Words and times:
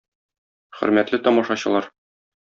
Хөрмәтле 0.77 1.19
тамашачылар! 1.27 1.91